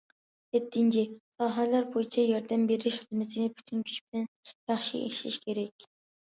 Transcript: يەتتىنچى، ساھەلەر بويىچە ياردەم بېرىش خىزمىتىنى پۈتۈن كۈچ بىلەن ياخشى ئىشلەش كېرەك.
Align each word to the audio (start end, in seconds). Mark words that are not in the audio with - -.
يەتتىنچى، 0.55 1.03
ساھەلەر 1.41 1.85
بويىچە 1.97 2.25
ياردەم 2.31 2.65
بېرىش 2.73 2.97
خىزمىتىنى 3.03 3.53
پۈتۈن 3.61 3.87
كۈچ 3.93 4.03
بىلەن 4.09 4.29
ياخشى 4.75 5.07
ئىشلەش 5.07 5.41
كېرەك. 5.49 5.91